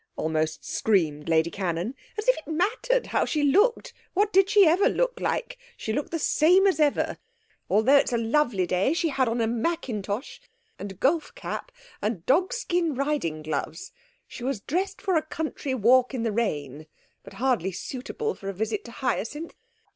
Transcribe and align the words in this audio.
almost 0.15 0.65
screamed 0.65 1.29
Lady 1.29 1.51
Cannon. 1.51 1.93
'As 2.17 2.27
if 2.27 2.35
it 2.35 2.47
mattered 2.47 3.05
how 3.05 3.23
she 3.23 3.43
looked! 3.43 3.93
What 4.15 4.33
did 4.33 4.49
she 4.49 4.65
ever 4.65 4.89
look 4.89 5.19
like? 5.21 5.59
She 5.77 5.93
looked 5.93 6.09
the 6.09 6.17
same 6.17 6.65
as 6.65 6.79
ever. 6.79 7.19
Although 7.69 7.97
it's 7.97 8.11
a 8.11 8.17
lovely 8.17 8.65
day, 8.65 8.93
she 8.93 9.09
had 9.09 9.27
on 9.29 9.39
a 9.41 9.45
mackintosh 9.45 10.39
and 10.79 10.91
a 10.91 10.95
golf 10.95 11.35
cap 11.35 11.71
and 12.01 12.25
dogskin 12.25 12.95
riding 12.95 13.43
gloves. 13.43 13.91
She 14.27 14.43
was 14.43 14.59
dressed 14.61 15.03
for 15.03 15.17
a 15.17 15.21
country 15.21 15.75
walk 15.75 16.15
in 16.15 16.23
the 16.23 16.31
rain, 16.31 16.87
but 17.21 17.33
hardly 17.33 17.71
suitable 17.71 18.33
for 18.33 18.49
a 18.49 18.53
visit 18.55 18.83
to 18.85 18.91
Hyacinth. 18.91 19.53